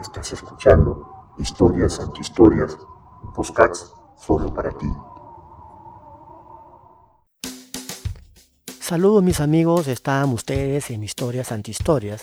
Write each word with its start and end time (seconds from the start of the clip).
Estás 0.00 0.32
escuchando 0.32 1.34
Historias 1.38 1.98
Antihistorias, 1.98 2.78
Postcats 3.34 3.92
solo 4.16 4.54
para 4.54 4.70
ti. 4.70 4.86
Saludos 8.80 9.24
mis 9.24 9.40
amigos, 9.40 9.88
están 9.88 10.30
ustedes 10.30 10.90
en 10.90 11.02
Historias 11.02 11.50
Antihistorias. 11.50 12.22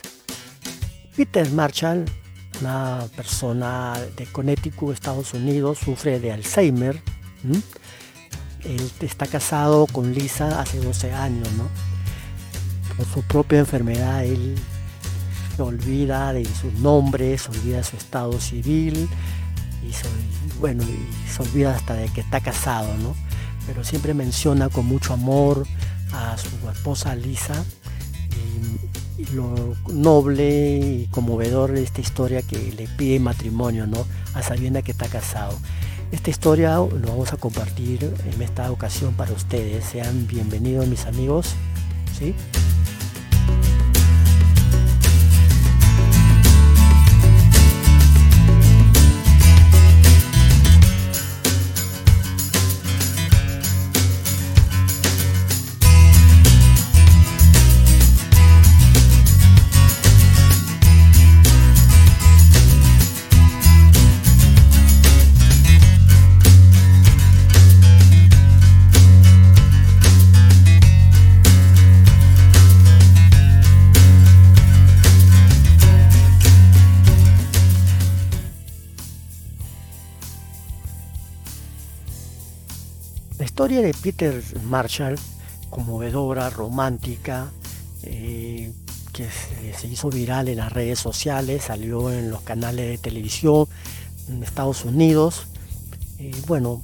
Peter 1.18 1.52
Marshall, 1.52 2.06
una 2.62 3.08
persona 3.14 3.94
de 4.16 4.26
Connecticut, 4.32 4.94
Estados 4.94 5.34
Unidos, 5.34 5.80
sufre 5.80 6.22
de 6.22 6.32
Alzheimer. 6.32 7.02
Él 8.64 8.92
está 9.02 9.28
casado 9.28 9.86
con 9.88 10.14
Lisa 10.14 10.62
hace 10.62 10.80
12 10.80 11.14
años, 11.14 11.52
¿no? 11.54 11.66
Por 12.96 13.06
su 13.06 13.22
propia 13.24 13.60
enfermedad, 13.60 14.24
él 14.24 14.56
se 15.56 15.62
olvida 15.62 16.34
de 16.34 16.46
su 16.46 16.72
nombre, 16.82 17.38
se 17.38 17.50
olvida 17.50 17.78
de 17.78 17.84
su 17.84 17.96
estado 17.96 18.40
civil 18.40 19.08
y 19.84 20.60
bueno, 20.60 20.84
y 20.84 21.32
se 21.32 21.42
olvida 21.42 21.76
hasta 21.76 21.94
de 21.94 22.08
que 22.10 22.22
está 22.22 22.42
casado, 22.42 22.96
¿no? 22.98 23.16
Pero 23.68 23.84
siempre 23.84 24.14
menciona 24.14 24.70
con 24.70 24.86
mucho 24.86 25.14
amor 25.14 25.66
a 26.12 26.38
su 26.38 26.70
esposa 26.70 27.16
Lisa 27.16 27.64
y, 29.18 29.26
lo 29.34 29.76
noble 29.92 30.78
y 30.78 31.08
conmovedor 31.10 31.72
de 31.72 31.84
esta 31.84 32.02
historia 32.02 32.42
que 32.42 32.74
le 32.74 32.88
pide 32.88 33.20
matrimonio, 33.20 33.88
¿no? 33.88 34.06
A 34.34 34.44
sabienda 34.44 34.82
que 34.82 34.92
está 34.92 35.08
casado. 35.08 35.58
Esta 36.12 36.30
historia 36.30 36.76
lo 36.76 37.08
vamos 37.08 37.34
a 37.34 37.38
compartir 37.38 38.14
en 38.32 38.42
esta 38.42 38.72
ocasión 38.72 39.14
para 39.14 39.32
ustedes. 39.32 39.86
Sean 39.86 40.28
bienvenidos 40.28 40.88
mis 40.88 41.06
amigos. 41.06 41.56
¿sí? 42.18 42.36
Historia 83.46 83.82
de 83.82 83.94
Peter 83.94 84.44
Marshall, 84.64 85.18
conmovedora, 85.70 86.50
romántica, 86.50 87.52
eh, 88.04 88.74
que 89.14 89.28
se, 89.78 89.88
hizo 89.88 90.10
viral 90.10 90.50
en 90.50 90.58
las 90.58 90.74
redes 90.74 91.00
sociales, 91.00 91.64
salió 91.64 92.12
en 92.12 92.30
los 92.30 92.42
canales 92.42 92.88
de 92.88 92.98
televisión 92.98 93.68
en 94.28 94.44
Estados 94.44 94.84
Unidos. 94.84 95.48
bueno, 96.48 96.82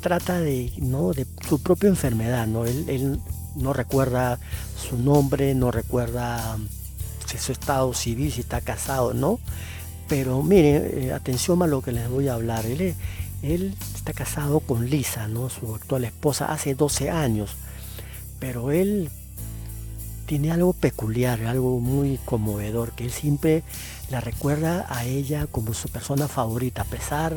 trata 0.00 0.40
de, 0.40 0.72
¿no? 0.78 1.12
de 1.12 1.26
su 1.48 1.60
propia 1.62 1.88
enfermedad, 1.88 2.46
¿no? 2.46 2.64
Él, 2.64 3.20
no 3.54 3.72
recuerda 3.72 4.38
su 4.76 4.96
nombre, 4.96 5.54
no 5.54 5.70
recuerda 5.70 6.56
si 7.26 7.38
su 7.38 7.52
estado 7.52 7.92
civil, 7.92 8.32
si 8.32 8.40
está 8.40 8.60
casado, 8.60 9.14
¿no? 9.14 9.40
Pero 10.08 10.42
miren, 10.42 10.90
eh, 10.94 11.12
atención 11.12 11.62
a 11.62 11.66
lo 11.66 11.82
que 11.82 11.92
les 11.92 12.08
voy 12.08 12.28
a 12.28 12.34
hablar. 12.34 12.64
Él, 12.66 12.94
él 13.42 13.74
está 13.94 14.12
casado 14.12 14.60
con 14.60 14.88
Lisa, 14.88 15.28
¿no? 15.28 15.48
su 15.48 15.74
actual 15.74 16.04
esposa, 16.04 16.52
hace 16.52 16.74
12 16.74 17.10
años, 17.10 17.50
pero 18.38 18.72
él 18.72 19.10
tiene 20.26 20.52
algo 20.52 20.72
peculiar, 20.72 21.44
algo 21.44 21.80
muy 21.80 22.18
conmovedor, 22.24 22.92
que 22.92 23.04
él 23.04 23.10
siempre 23.10 23.62
la 24.10 24.20
recuerda 24.20 24.86
a 24.88 25.04
ella 25.04 25.46
como 25.46 25.72
su 25.72 25.88
persona 25.88 26.28
favorita, 26.28 26.82
a 26.82 26.84
pesar, 26.84 27.34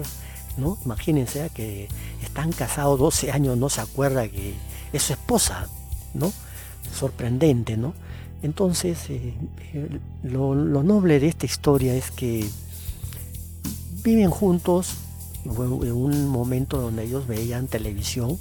¿no? 0.57 0.77
Imagínense 0.83 1.49
que 1.53 1.87
están 2.21 2.51
casados 2.51 2.99
12 2.99 3.31
años, 3.31 3.57
no 3.57 3.69
se 3.69 3.81
acuerda 3.81 4.27
que 4.27 4.55
es 4.91 5.03
su 5.03 5.13
esposa, 5.13 5.67
¿no? 6.13 6.33
Sorprendente, 6.93 7.77
¿no? 7.77 7.93
Entonces, 8.43 8.97
eh, 9.09 9.33
lo 10.23 10.55
noble 10.55 11.19
de 11.19 11.27
esta 11.27 11.45
historia 11.45 11.93
es 11.93 12.11
que 12.11 12.49
viven 14.03 14.31
juntos 14.31 14.95
en 15.45 15.91
un 15.91 16.27
momento 16.27 16.79
donde 16.79 17.03
ellos 17.03 17.27
veían 17.27 17.67
televisión, 17.67 18.37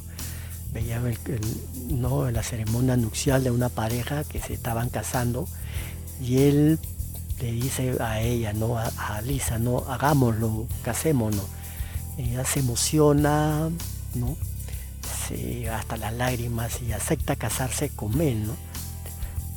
veían 0.72 1.14
¿no? 1.88 2.30
la 2.30 2.42
ceremonia 2.42 2.96
nupcial 2.96 3.42
de 3.42 3.50
una 3.50 3.68
pareja 3.68 4.24
que 4.24 4.40
se 4.40 4.52
estaban 4.52 4.88
casando 4.88 5.48
y 6.20 6.38
él 6.38 6.78
le 7.40 7.52
dice 7.52 7.96
a 8.00 8.20
ella, 8.20 8.52
¿no? 8.52 8.78
a, 8.78 9.22
Lisa, 9.22 9.58
¿no? 9.58 9.78
hagámoslo, 9.88 10.66
casémonos. 10.82 11.46
Ella 12.18 12.44
se 12.44 12.60
emociona, 12.60 13.70
¿no? 14.14 14.36
hasta 15.72 15.96
las 15.96 16.12
lágrimas 16.14 16.82
y 16.82 16.92
acepta 16.92 17.36
casarse 17.36 17.88
con 17.88 18.20
él. 18.20 18.46
¿no? 18.46 18.54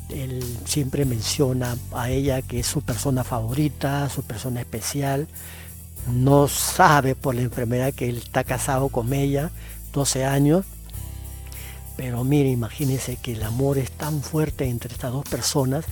Él 0.10 0.44
siempre 0.66 1.04
menciona 1.04 1.76
a 1.94 2.10
ella 2.10 2.42
que 2.42 2.60
es 2.60 2.68
su 2.68 2.82
persona 2.82 3.24
favorita, 3.24 4.10
su 4.10 4.24
persona 4.24 4.62
especial 4.62 5.28
no 6.12 6.48
sabe 6.48 7.16
por 7.16 7.36
la 7.36 7.42
enfermedad 7.42 7.94
que 7.94 8.10
él 8.10 8.18
está 8.18 8.44
casado 8.44 8.90
con 8.90 9.14
ella, 9.14 9.52
12 9.94 10.26
años, 10.26 10.66
pero 11.96 12.24
mire, 12.24 12.50
imagínese 12.50 13.18
que 13.18 13.34
el 13.34 13.44
amor 13.44 13.78
es 13.78 13.92
tan 13.92 14.22
fuerte 14.22 14.66
entre 14.66 14.94
estas 14.94 15.12
dos 15.12 15.28
personas 15.28 15.86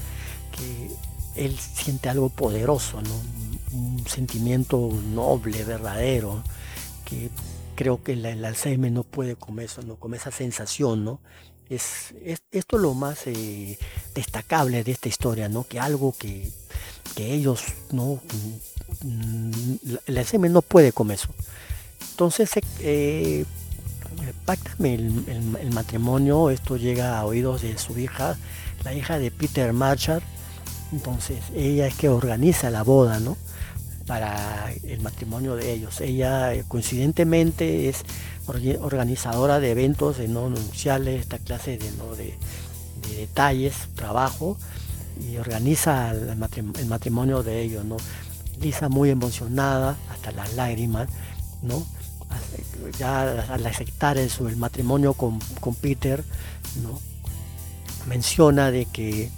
que 0.52 0.92
él 1.36 1.58
siente 1.58 2.10
algo 2.10 2.30
poderoso, 2.30 3.00
un 3.72 4.04
sentimiento 4.08 4.90
noble, 5.14 5.64
verdadero, 5.64 6.44
que 7.06 7.30
creo 7.76 8.04
que 8.04 8.14
el, 8.14 8.46
Alzheimer 8.46 8.92
no 8.92 9.04
puede 9.04 9.36
con 9.36 9.60
eso, 9.60 9.82
¿no? 9.82 9.96
con 9.96 10.14
esa 10.14 10.32
sensación, 10.32 11.06
¿no? 11.06 11.20
Es, 11.70 12.14
esto 12.26 12.76
es 12.76 12.82
lo 12.82 12.94
más 12.94 13.26
eh, 13.28 13.80
destacable 14.14 14.84
de 14.84 14.92
esta 14.92 15.08
historia, 15.08 15.48
¿no? 15.48 15.64
Que 15.64 15.80
algo 15.80 16.14
que, 16.18 16.52
que 17.16 17.34
ellos 17.34 17.64
no 17.92 18.20
la 20.08 20.22
SM 20.22 20.50
no 20.50 20.62
puede 20.62 20.92
con 20.92 21.12
eso. 21.12 21.30
Entonces, 22.12 22.52
eh, 22.80 23.46
el, 24.80 25.72
matrimonio, 25.74 26.50
esto 26.50 26.78
llega 26.78 27.18
a 27.18 27.26
oídos 27.26 27.62
de 27.62 27.78
su 27.78 27.98
hija, 27.98 28.38
la 28.84 28.94
hija 28.94 29.20
de 29.20 29.32
Peter 29.32 29.74
Marshall. 29.74 30.22
Entonces, 30.92 31.40
ella 31.56 31.88
es 31.88 31.96
que 31.96 32.10
organiza 32.10 32.70
la 32.70 32.84
boda, 32.84 33.20
¿no? 33.20 33.38
Para 34.06 34.72
el 34.84 35.00
matrimonio 35.00 35.56
de 35.56 35.72
ellos. 35.72 36.02
Ella, 36.02 36.54
eh, 36.54 36.66
coincidentemente, 36.68 37.88
es 37.90 38.04
organizadora 38.82 39.60
de 39.60 39.72
eventos 39.72 40.18
de 40.18 40.28
no 40.28 40.50
nupciales, 40.50 41.22
esta 41.22 41.38
clase 41.38 41.78
de, 41.78 41.92
¿no? 41.92 42.16
de, 42.16 42.36
detalles, 43.16 43.74
trabajo, 43.96 44.58
y 45.20 45.38
organiza 45.38 46.12
el 46.12 46.88
matrimonio 46.88 47.44
de 47.44 47.62
ellos, 47.62 47.86
¿no? 47.86 47.98
Lisa 48.62 48.90
muy 48.90 49.10
emocionada, 49.10 49.98
hasta 50.10 50.32
las 50.32 50.54
lágrimas, 50.54 51.10
¿no? 51.62 51.86
Ya 52.98 53.44
al 53.54 53.66
aceptar 53.66 54.18
el, 54.18 54.32
el 54.48 54.58
matrimonio 54.58 55.14
con, 55.14 55.40
Peter, 55.82 56.24
¿no? 56.82 57.00
menciona 58.08 58.72
de 58.72 58.86
que, 58.86 59.30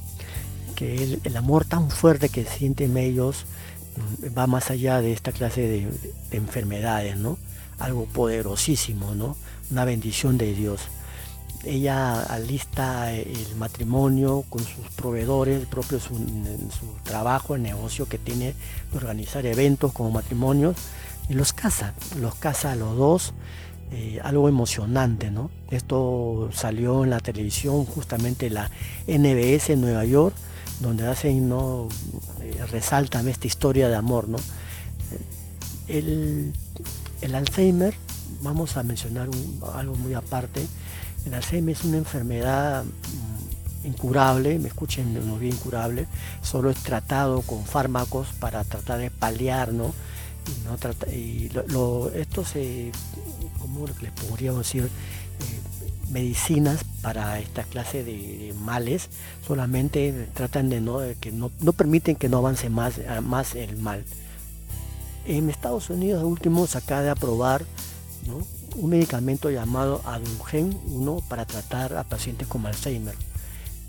que 0.75 1.19
el, 1.23 1.37
amor 1.37 1.65
tan 1.65 1.89
fuerte 1.89 2.29
que 2.29 2.45
sienten 2.45 2.97
ellos 2.97 3.45
mm, 3.97 4.37
va 4.37 4.47
más 4.47 4.69
allá 4.71 5.01
de 5.01 5.11
esta 5.11 5.31
clase 5.31 5.61
de, 5.61 5.87
enfermedades, 6.31 7.17
¿no? 7.17 7.37
Algo 7.79 8.05
poderosísimo, 8.05 9.15
¿no? 9.15 9.35
Una 9.71 9.85
bendición 9.85 10.37
de 10.37 10.53
Dios 10.53 10.81
ella 11.63 12.21
alista 12.21 13.11
el 13.11 13.55
matrimonio 13.57 14.43
con 14.49 14.61
sus 14.63 14.87
proveedores, 14.95 15.65
propio 15.65 15.99
su, 15.99 16.15
su 16.15 16.93
trabajo, 17.03 17.55
el 17.55 17.63
negocio 17.63 18.07
que 18.07 18.17
tiene 18.17 18.53
de 18.91 18.97
organizar 18.97 19.45
eventos 19.45 19.93
como 19.93 20.11
matrimonios, 20.11 20.75
y 21.29 21.33
los 21.33 21.53
casa, 21.53 21.93
los 22.19 22.35
casa 22.35 22.73
a 22.73 22.75
los 22.75 22.97
dos, 22.97 23.33
eh, 23.91 24.19
algo 24.23 24.49
emocionante, 24.49 25.29
¿no? 25.29 25.51
Esto 25.69 26.49
salió 26.51 27.03
en 27.03 27.11
la 27.11 27.19
televisión, 27.19 27.85
justamente 27.85 28.49
la 28.49 28.71
NBS 29.07 29.69
en 29.69 29.81
Nueva 29.81 30.03
York, 30.03 30.35
donde. 30.79 31.03
Eh, 31.03 32.65
resaltan 32.71 33.27
esta 33.27 33.47
historia 33.47 33.87
de 33.89 33.95
amor, 33.95 34.27
¿no? 34.27 34.37
El, 35.87 36.53
Alzheimer, 37.33 37.93
vamos 38.41 38.77
a 38.77 38.83
mencionar 38.83 39.29
algo 39.75 39.95
muy 39.95 40.13
aparte, 40.13 40.65
el 41.25 41.33
Alzheimer 41.33 41.75
es 41.75 41.83
una 41.83 41.97
enfermedad 41.97 42.83
mm, 42.83 43.87
incurable, 43.87 44.59
me 44.59 44.67
escuchen 44.67 45.13
bien 45.39 45.53
incurable, 45.53 46.07
solo 46.41 46.69
es 46.69 46.77
tratado 46.77 47.41
con 47.41 47.65
fármacos 47.65 48.27
para 48.39 48.63
tratar 48.63 48.99
de 48.99 49.11
paliar, 49.11 49.73
¿no? 49.73 49.93
Y, 50.45 50.65
no 50.67 50.77
trata, 50.77 51.09
y 51.09 51.49
esto 52.15 52.43
se, 52.43 52.91
¿cómo 53.59 53.85
les 54.01 54.11
podríamos 54.11 54.59
decir? 54.59 54.83
Eh, 54.83 56.09
medicinas 56.11 56.83
para 57.01 57.39
esta 57.39 57.63
clase 57.63 58.03
de, 58.03 58.53
males 58.59 59.09
solamente 59.47 60.27
tratan 60.33 60.69
de 60.69 60.79
no, 60.79 60.99
que 61.19 61.31
no, 61.31 61.49
no 61.59 61.73
permiten 61.73 62.15
que 62.15 62.29
no 62.29 62.37
avance 62.37 62.69
más, 62.69 62.95
más 63.23 63.55
el 63.55 63.77
mal. 63.77 64.03
En 65.25 65.49
Estados 65.49 65.89
Unidos 65.89 66.23
último 66.23 66.67
se 66.67 66.77
acaba 66.77 67.01
de 67.01 67.09
aprobar 67.09 67.63
un 68.75 68.89
medicamento 68.89 69.49
llamado 69.49 70.01
Adulgen 70.05 70.79
1 70.85 71.23
para 71.29 71.45
tratar 71.45 71.95
a 71.95 72.03
pacientes 72.03 72.47
con 72.47 72.65
Alzheimer. 72.65 73.15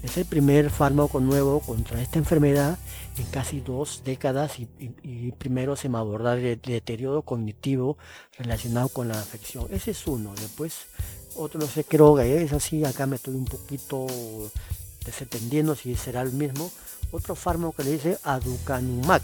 Es 0.02 0.18
el 0.18 0.26
primer 0.26 0.68
fármaco 0.68 1.18
nuevo 1.20 1.60
contra 1.60 2.02
esta 2.02 2.18
enfermedad 2.18 2.78
en 3.16 3.24
casi 3.26 3.60
dos 3.60 4.02
décadas 4.04 4.58
y, 4.58 5.32
primero 5.38 5.76
se 5.76 5.88
me 5.88 5.96
aborda 5.96 6.34
el 6.34 6.60
deterioro 6.60 7.22
cognitivo 7.22 7.96
relacionado 8.38 8.88
con 8.90 9.08
la 9.08 9.18
afección. 9.18 9.66
Ese 9.70 9.92
es 9.92 10.06
uno. 10.06 10.34
Después 10.34 10.86
otro 11.36 11.58
no 11.58 11.66
sé, 11.66 11.84
creo 11.84 12.14
que 12.16 12.42
es 12.42 12.52
así, 12.52 12.84
acá 12.84 13.06
me 13.06 13.16
estoy 13.16 13.34
un 13.34 13.46
poquito 13.46 14.06
desentendiendo 15.04 15.74
si 15.74 15.96
será 15.96 16.20
el 16.20 16.32
mismo. 16.32 16.70
Otro 17.10 17.34
fármaco 17.34 17.72
que 17.72 17.84
le 17.84 17.92
dice 17.92 18.18
Aducanumab. 18.24 19.22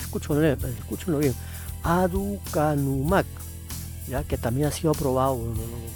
Escúchalo, 0.00 0.42
escúchalo 0.42 1.18
bien. 1.18 1.34
Aducanumab. 1.82 3.26
Ya 4.08 4.22
que 4.22 4.38
también 4.38 4.68
ha 4.68 4.70
sido 4.70 4.90
aprobado. 4.90 5.38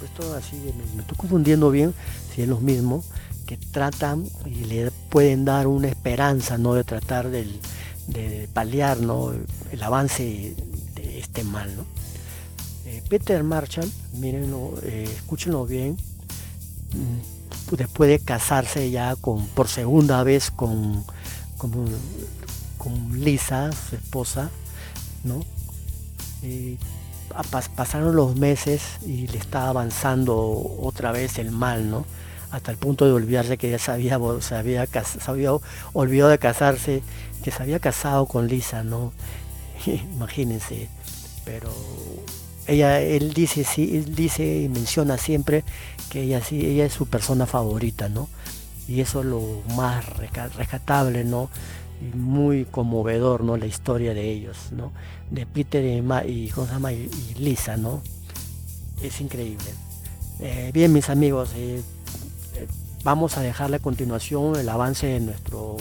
Esto 0.04 0.34
así 0.34 0.56
me, 0.56 1.00
estoy 1.00 1.16
confundiendo 1.16 1.70
bien 1.70 1.94
si 2.34 2.42
es 2.42 2.48
lo 2.48 2.58
mismo 2.58 3.04
que 3.46 3.56
tratan 3.56 4.24
y 4.46 4.64
le 4.64 4.90
pueden 5.10 5.44
dar 5.44 5.66
una 5.66 5.88
esperanza 5.88 6.58
no 6.58 6.74
de 6.74 6.84
tratar 6.84 7.30
de 7.30 8.48
paliar 8.52 9.00
¿no? 9.00 9.32
el 9.72 9.82
avance 9.82 10.54
de 10.94 11.18
este 11.18 11.42
mal 11.44 11.76
¿no? 11.76 11.84
Eh, 12.86 13.02
Peter 13.08 13.42
Marshall 13.44 13.90
mírenlo 14.14 14.74
eh, 14.82 15.08
escúchenlo 15.16 15.64
bien 15.64 15.96
mm, 16.92 17.76
después 17.76 18.10
de 18.10 18.18
casarse 18.18 18.90
ya 18.90 19.14
con 19.16 19.46
por 19.48 19.68
segunda 19.68 20.24
vez 20.24 20.50
con, 20.50 21.04
con, 21.56 21.72
con 22.78 23.20
Lisa 23.20 23.70
su 23.72 23.96
esposa 23.96 24.50
no 25.22 25.44
eh, 26.42 26.78
pasaron 27.76 28.16
los 28.16 28.36
meses 28.36 28.98
y 29.06 29.26
le 29.28 29.38
estaba 29.38 29.68
avanzando 29.68 30.36
otra 30.80 31.12
vez 31.12 31.38
el 31.38 31.50
mal 31.50 31.90
no 31.90 32.04
hasta 32.50 32.72
el 32.72 32.78
punto 32.78 33.04
de 33.04 33.12
olvidarse 33.12 33.56
que 33.56 33.70
ya 33.70 33.78
se 33.78 33.92
había, 33.92 34.18
se 34.40 34.54
había, 34.54 34.86
olvidado 35.92 36.30
de 36.30 36.38
casarse, 36.38 37.02
que 37.42 37.50
se 37.50 37.62
había 37.62 37.78
casado 37.78 38.26
con 38.26 38.48
Lisa, 38.48 38.82
¿no? 38.82 39.12
Imagínense, 39.86 40.88
pero 41.44 41.70
ella, 42.66 43.00
él 43.00 43.32
dice, 43.34 43.64
sí, 43.64 43.96
él 43.96 44.14
dice 44.14 44.62
y 44.62 44.68
menciona 44.68 45.16
siempre 45.16 45.64
que 46.10 46.22
ella 46.22 46.42
sí, 46.42 46.64
ella 46.66 46.86
es 46.86 46.92
su 46.92 47.06
persona 47.06 47.46
favorita, 47.46 48.08
¿no? 48.08 48.28
Y 48.88 49.00
eso 49.00 49.20
es 49.20 49.26
lo 49.26 49.62
más 49.76 50.04
rescatable, 50.56 51.24
¿no? 51.24 51.48
Muy 52.14 52.64
conmovedor, 52.64 53.44
¿no? 53.44 53.56
La 53.56 53.67
historia 53.67 54.14
de 54.14 54.31
ellos, 54.31 54.73
¿no? 54.73 54.93
De 55.31 55.47
Peter 55.47 55.85
y, 55.85 55.99
y, 56.29 56.50
y, 56.50 57.35
Lisa, 57.38 57.76
¿no? 57.76 58.02
Es 59.02 59.20
increíble. 59.20 59.67
Eh, 60.41 60.70
bien, 60.73 60.93
mis 60.93 61.11
amigos, 61.11 61.50
eh, 61.55 61.82
Vamos 63.02 63.38
a 63.38 63.41
dejarle 63.41 63.76
a 63.76 63.79
continuación 63.79 64.56
el 64.56 64.69
avance 64.69 65.06
de 65.06 65.20
nuestro 65.20 65.79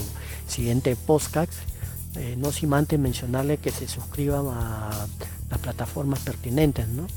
siguiente 0.48 0.96
podcast. 0.96 1.52
Eh, 2.16 2.36
no 2.38 2.54
sin 2.54 2.74
antes 2.74 2.98
mencionarle 2.98 3.58
que 3.58 3.72
se 3.72 3.90
suscriban 3.90 4.48
a 4.48 5.06
las 5.50 5.60
plataformas 5.60 6.20
pertinentes, 6.20 6.88
¿no? 6.88 7.08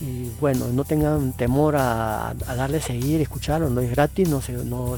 Y 0.00 0.30
bueno, 0.40 0.68
no 0.68 0.84
tengan 0.84 1.32
temor 1.32 1.74
a, 1.76 2.34
darle 2.46 2.80
seguir, 2.80 3.20
escucharlo, 3.20 3.68
no 3.68 3.80
es 3.80 3.90
gratis, 3.90 4.28
no 4.28 4.40
se, 4.40 4.52
no, 4.52 4.96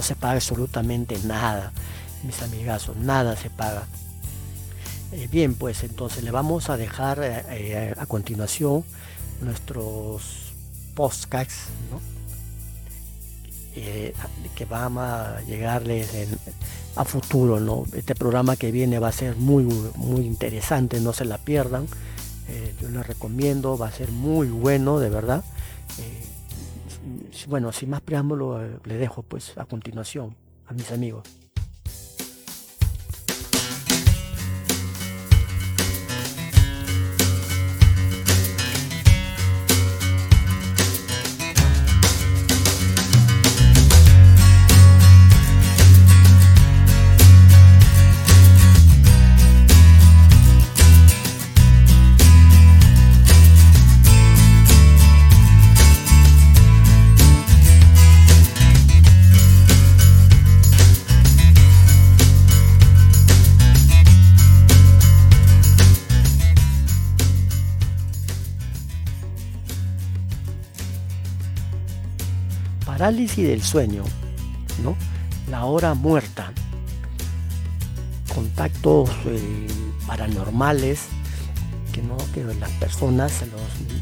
se 0.00 0.16
paga 0.16 0.34
absolutamente 0.34 1.18
nada, 1.24 1.72
mis 2.24 2.42
amigazos, 2.42 2.96
nada 2.96 3.36
se 3.36 3.50
paga. 3.50 3.86
Eh, 5.12 5.28
bien, 5.30 5.54
pues 5.54 5.82
entonces 5.84 6.24
le 6.24 6.30
vamos 6.30 6.70
a 6.70 6.76
dejar 6.76 7.20
eh, 7.22 7.94
a 7.98 8.06
continuación 8.06 8.84
nuestros 9.40 10.54
podcasts. 10.94 11.68
Eh, 13.74 14.12
que 14.54 14.66
va 14.66 14.84
a 14.84 15.40
llegarles 15.42 16.10
a 16.94 17.04
futuro. 17.04 17.58
¿no? 17.58 17.84
Este 17.94 18.14
programa 18.14 18.56
que 18.56 18.70
viene 18.70 18.98
va 18.98 19.08
a 19.08 19.12
ser 19.12 19.36
muy, 19.36 19.64
muy 19.96 20.26
interesante, 20.26 21.00
no 21.00 21.12
se 21.14 21.24
la 21.24 21.38
pierdan. 21.38 21.86
Eh, 22.48 22.74
yo 22.80 22.90
les 22.90 23.06
recomiendo, 23.06 23.78
va 23.78 23.88
a 23.88 23.92
ser 23.92 24.10
muy 24.10 24.48
bueno, 24.48 24.98
de 24.98 25.08
verdad. 25.08 25.42
Eh, 25.98 27.46
bueno, 27.48 27.72
sin 27.72 27.90
más 27.90 28.02
preámbulo, 28.02 28.60
le 28.84 28.98
dejo 28.98 29.22
pues 29.22 29.56
a 29.56 29.64
continuación 29.64 30.36
a 30.66 30.74
mis 30.74 30.90
amigos. 30.92 31.22
Del 73.16 73.62
sueño, 73.62 74.04
¿no? 74.82 74.96
la 75.50 75.66
hora 75.66 75.92
muerta, 75.92 76.52
contactos 78.34 79.10
eh, 79.26 79.66
paranormales 80.06 81.00
que, 81.92 82.02
¿no? 82.02 82.16
que 82.32 82.42
las 82.42 82.70
personas, 82.72 83.44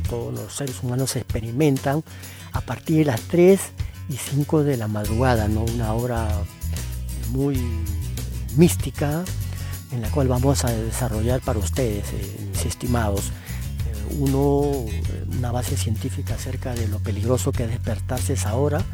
todos 0.08 0.32
los 0.32 0.52
seres 0.52 0.80
humanos 0.82 1.16
experimentan 1.16 2.04
a 2.52 2.60
partir 2.60 2.98
de 2.98 3.04
las 3.06 3.20
3 3.22 3.60
y 4.08 4.16
5 4.16 4.62
de 4.62 4.76
la 4.76 4.86
madrugada, 4.86 5.48
¿no? 5.48 5.62
una 5.64 5.92
hora 5.92 6.28
muy 7.30 7.60
mística 8.56 9.24
en 9.90 10.02
la 10.02 10.10
cual 10.10 10.28
vamos 10.28 10.64
a 10.64 10.70
desarrollar 10.70 11.40
para 11.40 11.58
ustedes, 11.58 12.04
eh, 12.12 12.48
mis 12.48 12.64
estimados 12.64 13.32
uno, 14.18 14.86
una 15.36 15.52
base 15.52 15.76
científica 15.76 16.34
acerca 16.34 16.74
de 16.74 16.88
lo 16.88 16.98
peligroso 16.98 17.52
que 17.52 17.64
es 17.64 17.70
despertarse 17.70 18.34
esa 18.34 18.54
hora 18.54 18.84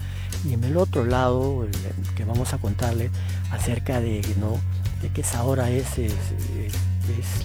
y 0.48 0.54
en 0.54 0.64
el 0.64 0.76
otro 0.76 1.04
lado 1.04 1.66
que 2.14 2.24
vamos 2.24 2.52
a 2.54 2.58
contarle 2.58 3.10
acerca 3.50 4.00
de, 4.00 4.22
¿no? 4.38 4.58
de 5.02 5.08
que 5.10 5.20
esa 5.22 5.44
hora 5.44 5.70
es, 5.70 5.98
es, 5.98 6.12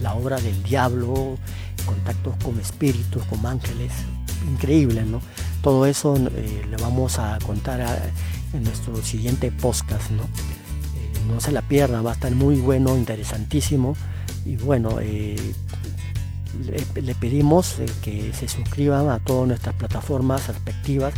la 0.02 0.16
hora 0.16 0.38
del 0.40 0.64
diablo, 0.64 1.38
contactos 1.86 2.36
con 2.44 2.60
espíritus, 2.60 3.24
con 3.26 3.46
ángeles, 3.46 3.92
increíble, 4.50 5.04
¿no? 5.04 5.22
Todo 5.62 5.86
eso 5.86 6.18
eh, 6.18 6.66
le 6.68 6.78
vamos 6.78 7.20
a 7.20 7.38
contar 7.46 8.12
en 8.54 8.64
nuestro 8.64 9.02
siguiente 9.04 9.52
podcast, 9.52 10.10
¿no? 10.12 10.24
Eh, 10.24 11.12
no 11.28 11.40
se 11.40 11.52
la 11.52 11.62
pierdan, 11.62 12.04
va 12.04 12.12
a 12.12 12.14
estar 12.14 12.34
muy 12.34 12.56
bueno, 12.56 12.98
interesantísimo 12.98 13.96
y 14.46 14.56
bueno, 14.56 14.98
eh, 15.00 15.54
le, 16.96 17.16
pedimos 17.16 17.80
eh, 17.80 17.86
que 18.02 18.34
se 18.34 18.48
suscriban 18.48 19.10
a 19.10 19.20
todas 19.20 19.48
nuestras 19.48 19.76
plataformas 19.76 20.48
respectivas, 20.48 21.14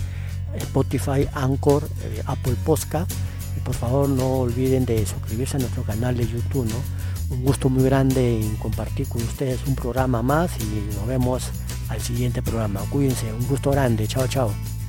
Spotify, 0.56 1.28
Anchor, 1.34 1.88
eh, 2.04 2.22
Apple 2.26 2.56
Podcast. 2.64 3.12
Y 3.58 3.60
por 3.62 3.76
favor 3.76 4.10
no 4.10 4.40
olviden 4.40 4.86
de 4.86 5.06
suscribirse 5.06 5.58
a 5.58 5.60
nuestro 5.60 5.84
canal 5.84 6.18
de 6.18 6.28
YouTube. 6.28 6.68
¿no? 6.68 7.36
Un 7.36 7.44
gusto 7.44 7.70
muy 7.70 7.84
grande 7.84 8.42
en 8.42 8.56
compartir 8.58 9.08
con 9.08 9.22
ustedes 9.22 9.60
un 9.68 9.76
programa 9.76 10.22
más 10.22 10.52
y 10.60 10.96
nos 10.96 11.08
vemos 11.08 11.44
al 11.90 12.02
siguiente 12.02 12.42
programa. 12.42 12.82
Cuídense, 12.90 13.32
un 13.32 13.48
gusto 13.48 13.72
grande. 13.72 14.08
Chao, 14.08 14.28
chao. 14.28 14.83